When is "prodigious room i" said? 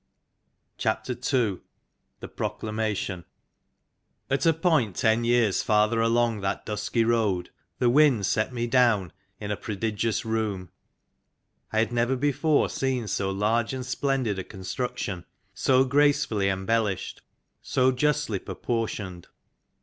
9.55-11.77